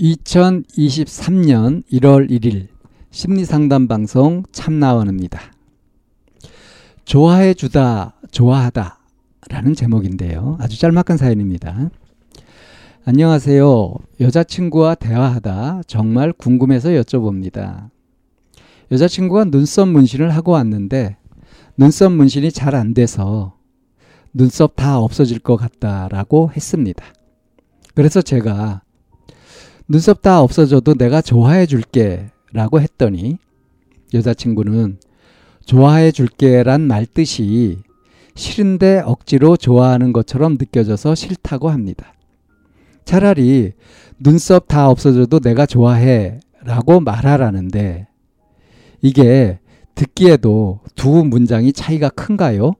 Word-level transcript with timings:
2023년 0.00 1.82
1월 1.90 2.30
1일 2.30 2.68
심리상담 3.10 3.88
방송 3.88 4.44
참나원입니다. 4.52 5.40
좋아해 7.04 7.52
주다, 7.54 8.14
좋아하다 8.30 8.98
라는 9.48 9.74
제목인데요. 9.74 10.56
아주 10.60 10.78
짤막한 10.78 11.16
사연입니다. 11.16 11.90
안녕하세요. 13.06 13.94
여자친구와 14.20 14.94
대화하다 14.94 15.82
정말 15.88 16.32
궁금해서 16.32 16.90
여쭤봅니다. 16.90 17.90
여자친구가 18.92 19.46
눈썹 19.46 19.88
문신을 19.88 20.30
하고 20.30 20.52
왔는데 20.52 21.16
눈썹 21.76 22.12
문신이 22.12 22.52
잘 22.52 22.76
안 22.76 22.94
돼서 22.94 23.56
눈썹 24.32 24.76
다 24.76 24.98
없어질 25.00 25.40
것 25.40 25.56
같다라고 25.56 26.52
했습니다. 26.54 27.04
그래서 27.94 28.22
제가 28.22 28.82
눈썹 29.90 30.20
다 30.20 30.42
없어져도 30.42 30.94
내가 30.94 31.22
좋아해 31.22 31.64
줄게 31.64 32.30
라고 32.52 32.78
했더니 32.78 33.38
여자친구는 34.12 34.98
좋아해 35.64 36.12
줄게란 36.12 36.82
말 36.82 37.06
뜻이 37.06 37.78
싫은데 38.34 39.00
억지로 39.04 39.56
좋아하는 39.56 40.12
것처럼 40.12 40.58
느껴져서 40.58 41.14
싫다고 41.14 41.70
합니다. 41.70 42.12
차라리 43.06 43.72
눈썹 44.18 44.68
다 44.68 44.90
없어져도 44.90 45.40
내가 45.40 45.64
좋아해 45.64 46.40
라고 46.62 47.00
말하라는데 47.00 48.08
이게 49.00 49.58
듣기에도 49.94 50.80
두 50.96 51.24
문장이 51.24 51.72
차이가 51.72 52.10
큰가요? 52.10 52.74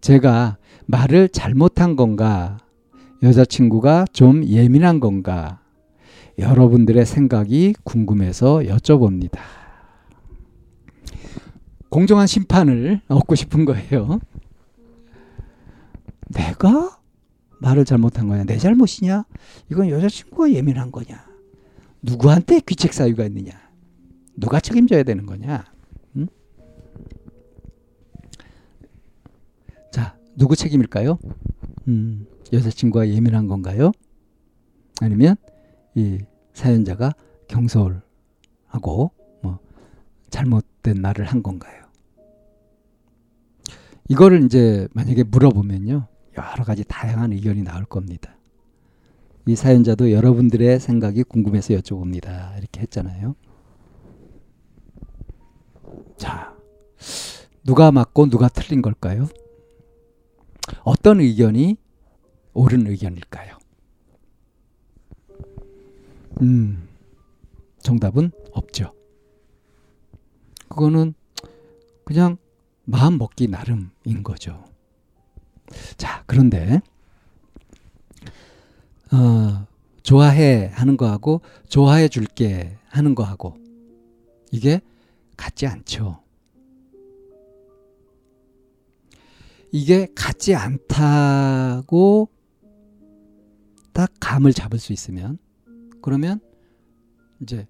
제가 0.00 0.56
말을 0.86 1.28
잘못한 1.28 1.96
건가? 1.96 2.58
여자친구가 3.22 4.06
좀 4.12 4.44
예민한 4.44 5.00
건가? 5.00 5.60
여러분들의 6.38 7.06
생각이 7.06 7.74
궁금해서 7.82 8.58
여쭤봅니다. 8.58 9.38
공정한 11.88 12.26
심판을 12.26 13.00
얻고 13.08 13.34
싶은 13.34 13.64
거예요. 13.64 14.20
내가 16.28 17.00
말을 17.60 17.84
잘못한 17.84 18.28
거냐? 18.28 18.44
내 18.44 18.58
잘못이냐? 18.58 19.24
이건 19.70 19.88
여자친구가 19.88 20.52
예민한 20.52 20.92
거냐? 20.92 21.26
누구한테 22.02 22.60
귀책 22.60 22.92
사유가 22.92 23.24
있느냐? 23.26 23.52
누가 24.36 24.60
책임져야 24.60 25.04
되는 25.04 25.24
거냐? 25.24 25.64
응? 26.16 26.28
자, 29.90 30.18
누구 30.36 30.54
책임일까요? 30.54 31.18
음, 31.88 32.26
여자친구가 32.52 33.08
예민한 33.08 33.46
건가요? 33.46 33.92
아니면 35.00 35.36
이 35.96 36.18
사연자가 36.52 37.14
경솔하고 37.48 39.10
뭐 39.42 39.58
잘못된 40.30 41.00
말을 41.00 41.24
한 41.24 41.42
건가요? 41.42 41.84
이거를 44.08 44.44
이제 44.44 44.86
만약에 44.92 45.24
물어보면요. 45.24 46.06
여러 46.36 46.64
가지 46.64 46.84
다양한 46.84 47.32
의견이 47.32 47.62
나올 47.62 47.84
겁니다. 47.84 48.36
이 49.46 49.56
사연자도 49.56 50.12
여러분들의 50.12 50.78
생각이 50.78 51.22
궁금해서 51.22 51.74
여쭤봅니다. 51.74 52.58
이렇게 52.58 52.82
했잖아요. 52.82 53.34
자, 56.16 56.54
누가 57.64 57.90
맞고 57.90 58.28
누가 58.28 58.48
틀린 58.48 58.82
걸까요? 58.82 59.28
어떤 60.84 61.20
의견이 61.20 61.78
옳은 62.52 62.86
의견일까요? 62.86 63.56
음, 66.42 66.88
정답은 67.82 68.30
없죠. 68.52 68.92
그거는 70.68 71.14
그냥 72.04 72.36
마음 72.84 73.18
먹기 73.18 73.48
나름인 73.48 74.22
거죠. 74.22 74.64
자, 75.96 76.22
그런데, 76.26 76.80
어, 79.12 79.66
좋아해 80.02 80.70
하는 80.72 80.96
거하고 80.96 81.40
좋아해 81.68 82.08
줄게 82.08 82.78
하는 82.88 83.14
거하고 83.14 83.56
이게 84.52 84.80
같지 85.36 85.66
않죠. 85.66 86.22
이게 89.72 90.06
같지 90.14 90.54
않다고 90.54 92.28
딱 93.92 94.12
감을 94.20 94.52
잡을 94.52 94.78
수 94.78 94.92
있으면 94.92 95.38
그러면 96.06 96.38
이제 97.40 97.66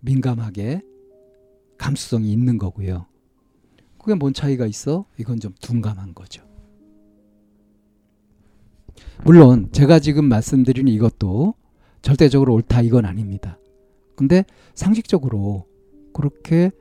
민감하게 0.00 0.82
감수성이 1.78 2.32
있는 2.32 2.58
거고요. 2.58 3.06
그게 3.96 4.14
뭔 4.14 4.34
차이가 4.34 4.66
있어? 4.66 5.06
이건 5.18 5.38
좀 5.38 5.54
둔감한 5.60 6.14
거죠. 6.16 6.42
물론 9.22 9.70
제가 9.70 10.00
지금 10.00 10.24
말씀드리는 10.24 10.92
이것도 10.92 11.54
절대적으로 12.02 12.54
옳다 12.54 12.82
이건 12.82 13.04
아닙니다. 13.04 13.56
근데 14.16 14.44
상식적으로 14.74 15.68
그렇게 16.12 16.72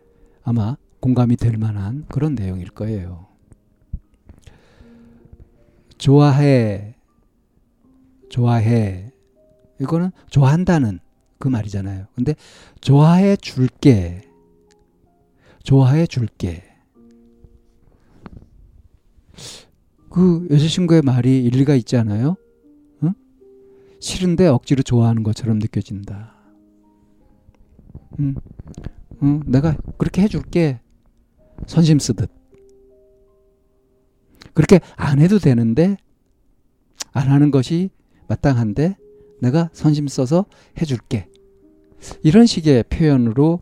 아마 0.41 0.75
공감이 1.01 1.35
될 1.35 1.59
만한 1.59 2.07
그런 2.09 2.33
내용일 2.33 2.71
거예요. 2.71 3.27
좋아해, 5.99 6.95
좋아해. 8.31 9.08
이거는 9.79 10.11
좋아한다는 10.29 10.99
그 11.37 11.47
말이잖아요. 11.47 12.07
근데 12.15 12.35
좋아해 12.81 13.35
줄게. 13.35 14.21
좋아해 15.63 16.05
줄게. 16.05 16.63
그 20.09 20.47
여자친구의 20.49 21.01
말이 21.03 21.43
일리가 21.43 21.75
있지 21.75 21.95
않아요? 21.97 22.35
응? 23.03 23.13
싫은데 23.99 24.47
억지로 24.47 24.81
좋아하는 24.83 25.23
것처럼 25.23 25.59
느껴진다. 25.59 26.33
응. 28.19 28.35
응, 29.21 29.41
내가 29.45 29.77
그렇게 29.97 30.21
해줄게. 30.23 30.81
선심 31.67 31.99
쓰듯. 31.99 32.29
그렇게 34.53 34.79
안 34.95 35.19
해도 35.19 35.39
되는데, 35.39 35.97
안 37.11 37.29
하는 37.29 37.51
것이 37.51 37.89
마땅한데, 38.27 38.97
내가 39.39 39.69
선심 39.73 40.07
써서 40.07 40.45
해줄게. 40.81 41.27
이런 42.23 42.45
식의 42.45 42.85
표현으로 42.89 43.61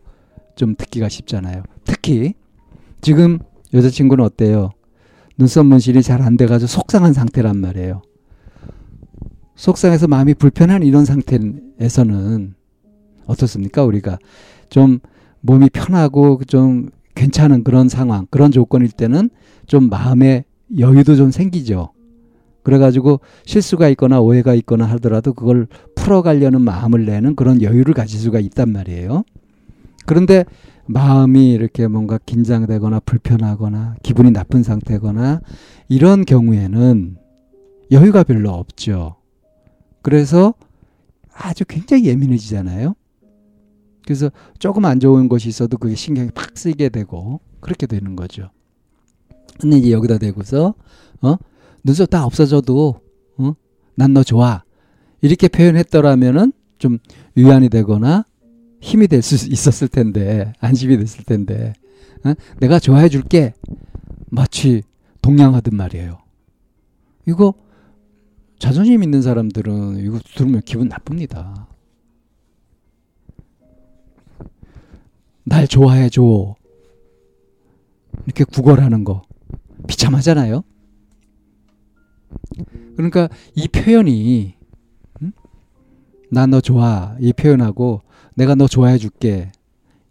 좀 0.54 0.74
듣기가 0.76 1.08
쉽잖아요. 1.08 1.62
특히, 1.84 2.34
지금 3.00 3.38
여자친구는 3.72 4.24
어때요? 4.24 4.70
눈썹 5.36 5.66
문신이 5.66 6.02
잘 6.02 6.20
안 6.22 6.36
돼가지고 6.36 6.66
속상한 6.66 7.12
상태란 7.12 7.56
말이에요. 7.58 8.02
속상해서 9.54 10.08
마음이 10.08 10.34
불편한 10.34 10.82
이런 10.82 11.04
상태에서는 11.04 12.54
어떻습니까? 13.26 13.84
우리가 13.84 14.18
좀 14.70 15.00
몸이 15.40 15.70
편하고 15.70 16.40
좀 16.46 16.90
괜찮은 17.14 17.64
그런 17.64 17.88
상황, 17.88 18.26
그런 18.30 18.50
조건일 18.50 18.90
때는 18.90 19.30
좀 19.66 19.88
마음의 19.88 20.44
여유도 20.78 21.16
좀 21.16 21.30
생기죠. 21.30 21.92
그래가지고 22.62 23.20
실수가 23.44 23.88
있거나 23.90 24.20
오해가 24.20 24.54
있거나 24.54 24.84
하더라도 24.86 25.32
그걸 25.32 25.66
풀어가려는 25.94 26.60
마음을 26.60 27.06
내는 27.06 27.34
그런 27.34 27.62
여유를 27.62 27.94
가질 27.94 28.18
수가 28.18 28.40
있단 28.40 28.70
말이에요. 28.72 29.24
그런데 30.06 30.44
마음이 30.86 31.52
이렇게 31.52 31.86
뭔가 31.86 32.18
긴장되거나 32.24 33.00
불편하거나 33.00 33.96
기분이 34.02 34.30
나쁜 34.30 34.62
상태거나 34.62 35.40
이런 35.88 36.24
경우에는 36.24 37.16
여유가 37.90 38.22
별로 38.22 38.50
없죠. 38.50 39.16
그래서 40.02 40.54
아주 41.32 41.64
굉장히 41.66 42.06
예민해지잖아요. 42.06 42.94
그래서 44.04 44.30
조금 44.58 44.86
안 44.86 45.00
좋은 45.00 45.28
것이 45.28 45.48
있어도 45.50 45.76
그게 45.76 45.94
신경이 45.94 46.30
팍 46.30 46.56
쓰이게 46.56 46.88
되고 46.88 47.40
그렇게 47.60 47.86
되는 47.86 48.16
거죠. 48.16 48.50
근데 49.60 49.76
이제 49.76 49.92
여기다 49.92 50.16
대고서 50.18 50.74
어 51.20 51.36
눈썹 51.84 52.10
다 52.10 52.24
없어져도 52.24 53.00
어? 53.38 53.54
난 53.94 54.12
너 54.12 54.22
좋아. 54.22 54.62
이렇게 55.20 55.48
표현했더라면은 55.48 56.52
좀 56.78 56.98
위안이 57.34 57.68
되거나 57.68 58.24
힘이 58.80 59.08
될 59.08 59.22
수 59.22 59.34
있었을 59.50 59.88
텐데 59.88 60.52
안심이 60.60 60.96
됐을 60.96 61.24
텐데 61.24 61.72
어? 62.24 62.34
내가 62.60 62.78
좋아해 62.78 63.08
줄게 63.08 63.54
마치 64.30 64.82
동냥하듯 65.22 65.74
말이에요. 65.74 66.18
이거 67.26 67.54
자존심 68.58 69.02
있는 69.02 69.22
사람들은 69.22 69.98
이거 70.04 70.18
들으면 70.36 70.62
기분 70.64 70.88
나쁩니다. 70.88 71.66
날 75.44 75.66
좋아해 75.66 76.08
줘. 76.10 76.54
이렇게 78.26 78.44
구걸하는 78.44 79.04
거 79.04 79.22
비참하잖아요. 79.86 80.62
그러니까 82.96 83.28
이 83.54 83.68
표현이 83.68 84.54
응? 85.22 85.32
나너 86.30 86.60
좋아 86.60 87.16
이 87.20 87.32
표현하고 87.32 88.02
내가 88.34 88.54
너 88.54 88.66
좋아해 88.66 88.98
줄게 88.98 89.52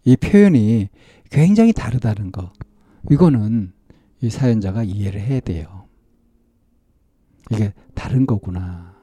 이 0.04 0.16
표현이 0.16 0.88
굉장히 1.30 1.72
다르다는 1.72 2.32
거 2.32 2.52
이거는 3.10 3.72
이 4.20 4.30
사연자가 4.30 4.84
이해를 4.84 5.20
해야 5.20 5.40
돼요. 5.40 5.84
이게 7.50 7.72
다른 7.94 8.26
거구나. 8.26 8.94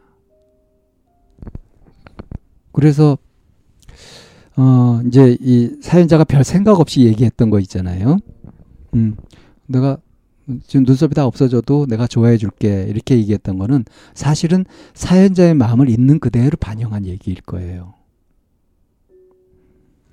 그래서 2.71 3.17
어 4.57 5.01
이제 5.07 5.37
이 5.39 5.77
사연자가 5.81 6.23
별 6.23 6.43
생각 6.43 6.79
없이 6.79 7.05
얘기했던 7.05 7.49
거 7.49 7.59
있잖아요. 7.59 8.19
음, 8.93 9.15
내가 9.67 9.97
지금 10.67 10.85
눈썹이 10.85 11.13
다 11.13 11.25
없어져도 11.25 11.85
내가 11.87 12.07
좋아해 12.07 12.37
줄게 12.37 12.85
이렇게 12.87 13.17
얘기했던 13.17 13.57
거는 13.57 13.85
사실은 14.13 14.65
사연자의 14.93 15.55
마음을 15.55 15.89
있는 15.89 16.19
그대로 16.19 16.55
반영한 16.57 17.05
얘기일 17.05 17.41
거예요. 17.41 17.93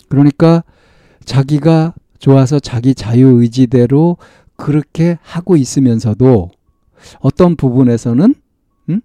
그러니까 0.08 0.64
자기가 1.24 1.94
좋아서 2.18 2.60
자기 2.60 2.94
자유의지대로 2.94 4.16
그렇게 4.56 5.18
하고 5.22 5.56
있으면서도 5.56 6.50
어떤 7.20 7.56
부분에서는 7.56 8.34
음? 8.90 9.00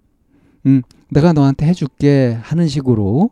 음, 0.65 0.81
내가 1.09 1.33
너한테 1.33 1.65
해줄게 1.65 2.37
하는 2.41 2.67
식으로 2.67 3.31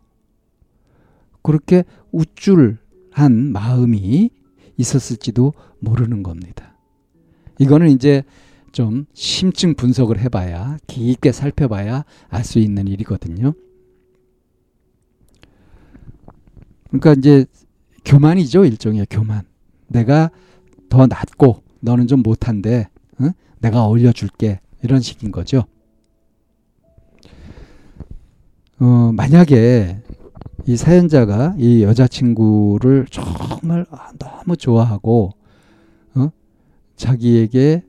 그렇게 1.42 1.84
우쭐한 2.12 3.52
마음이 3.52 4.30
있었을지도 4.76 5.52
모르는 5.78 6.22
겁니다. 6.22 6.75
이거는 7.58 7.90
이제 7.90 8.22
좀 8.72 9.06
심층 9.14 9.74
분석을 9.74 10.18
해봐야 10.20 10.76
깊게 10.86 11.32
살펴봐야 11.32 12.04
알 12.28 12.44
수 12.44 12.58
있는 12.58 12.86
일이거든요. 12.88 13.54
그러니까 16.88 17.14
이제 17.14 17.46
교만이죠 18.04 18.64
일종의 18.64 19.06
교만. 19.10 19.42
내가 19.88 20.30
더 20.88 21.06
낫고 21.06 21.62
너는 21.80 22.06
좀 22.06 22.22
못한데 22.22 22.88
응? 23.20 23.32
내가 23.60 23.84
어울려줄게 23.84 24.60
이런 24.82 25.00
식인 25.00 25.32
거죠. 25.32 25.64
어, 28.78 29.10
만약에 29.14 30.02
이 30.66 30.76
사연자가 30.76 31.54
이 31.58 31.82
여자친구를 31.82 33.06
정말 33.10 33.86
너무 34.18 34.56
좋아하고 34.56 35.30
어? 35.32 35.45
자기에게 36.96 37.82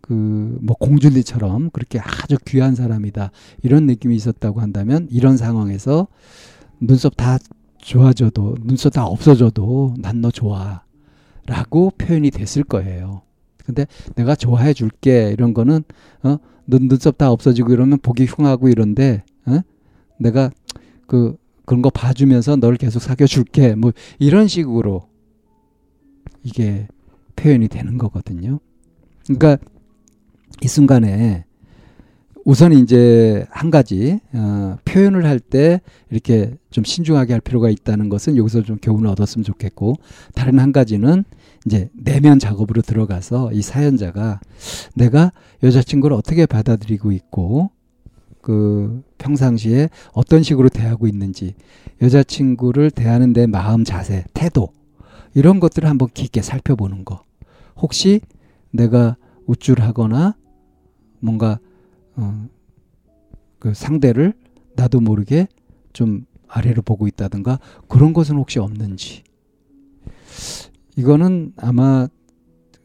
그 0.00 0.58
뭐 0.62 0.76
공주리처럼 0.78 1.70
그렇게 1.70 1.98
아주 1.98 2.36
귀한 2.46 2.74
사람이다 2.74 3.30
이런 3.62 3.86
느낌이 3.86 4.14
있었다고 4.16 4.60
한다면 4.60 5.06
이런 5.10 5.36
상황에서 5.36 6.08
눈썹 6.80 7.16
다 7.16 7.38
좋아져도 7.78 8.56
눈썹 8.62 8.92
다 8.94 9.04
없어져도 9.06 9.94
난 9.98 10.20
너 10.20 10.30
좋아라고 10.30 11.90
표현이 11.98 12.30
됐을 12.30 12.64
거예요. 12.64 13.22
근데 13.64 13.86
내가 14.16 14.34
좋아해 14.34 14.72
줄게 14.72 15.30
이런 15.32 15.52
거는 15.54 15.84
어 16.22 16.38
눈, 16.66 16.88
눈썹 16.88 17.18
다 17.18 17.30
없어지고 17.30 17.72
이러면 17.72 17.98
보기 18.00 18.24
흉하고 18.24 18.68
이런데 18.68 19.22
어? 19.46 19.60
내가 20.18 20.50
그 21.06 21.36
그런 21.66 21.82
거 21.82 21.90
봐주면서 21.90 22.56
널 22.56 22.76
계속 22.76 23.00
사귀어 23.00 23.26
줄게 23.26 23.74
뭐 23.74 23.92
이런 24.18 24.48
식으로 24.48 25.06
이게 26.42 26.88
표현이 27.38 27.68
되는 27.68 27.98
거거든요. 27.98 28.58
그러니까 29.24 29.58
이 30.62 30.68
순간에 30.68 31.44
우선 32.44 32.72
이제 32.72 33.44
한 33.50 33.70
가지 33.70 34.20
어, 34.32 34.76
표현을 34.84 35.26
할 35.26 35.38
때 35.38 35.80
이렇게 36.10 36.54
좀 36.70 36.82
신중하게 36.82 37.34
할 37.34 37.40
필요가 37.40 37.68
있다는 37.68 38.08
것은 38.08 38.36
여기서 38.36 38.62
좀 38.62 38.78
교훈을 38.80 39.08
얻었으면 39.10 39.44
좋겠고 39.44 39.96
다른 40.34 40.58
한 40.58 40.72
가지는 40.72 41.24
이제 41.66 41.90
내면 41.94 42.38
작업으로 42.38 42.82
들어가서 42.82 43.52
이 43.52 43.60
사연자가 43.60 44.40
내가 44.94 45.32
여자친구를 45.62 46.16
어떻게 46.16 46.46
받아들이고 46.46 47.12
있고 47.12 47.70
그 48.40 49.02
평상시에 49.18 49.90
어떤 50.12 50.42
식으로 50.42 50.70
대하고 50.70 51.06
있는지 51.06 51.54
여자친구를 52.00 52.90
대하는 52.90 53.34
내 53.34 53.46
마음 53.46 53.84
자세 53.84 54.24
태도 54.32 54.68
이런 55.34 55.60
것들을 55.60 55.86
한번 55.86 56.08
깊게 56.14 56.40
살펴보는 56.40 57.04
거 57.04 57.22
혹시 57.78 58.20
내가 58.70 59.16
우쭐하거나 59.46 60.36
뭔가 61.20 61.58
어, 62.16 62.48
그 63.58 63.74
상대를 63.74 64.34
나도 64.76 65.00
모르게 65.00 65.48
좀 65.92 66.26
아래로 66.48 66.82
보고 66.82 67.06
있다든가 67.06 67.58
그런 67.88 68.12
것은 68.12 68.36
혹시 68.36 68.58
없는지 68.58 69.24
이거는 70.96 71.52
아마 71.56 72.08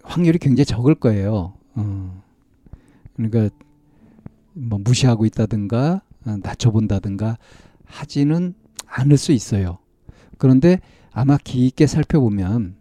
확률이 0.04 0.38
굉장히 0.38 0.66
적을 0.66 0.96
거예요. 0.96 1.54
어. 1.76 2.24
그러니까 3.16 3.50
뭐 4.54 4.80
무시하고 4.80 5.26
있다든가 5.26 6.02
어, 6.26 6.38
낮춰본다든가 6.42 7.38
하지는 7.86 8.54
않을 8.86 9.18
수 9.18 9.32
있어요. 9.32 9.80
그런데 10.38 10.80
아마 11.12 11.38
깊게 11.38 11.88
살펴보면 11.88 12.76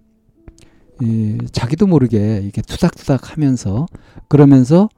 이 1.03 1.37
자기도 1.51 1.89
모르게 1.89 2.41
이렇게 2.43 2.63
투닥투닥 2.63 3.33
하면서 3.33 3.87
그러면서 4.29 4.89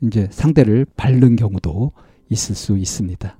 이제 0.00 0.28
상대를 0.32 0.86
밟는 0.96 1.36
경우도 1.36 1.92
있을 2.30 2.56
수 2.56 2.76
있습니다. 2.76 3.36